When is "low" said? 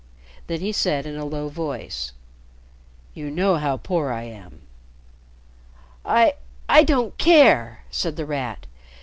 1.23-1.47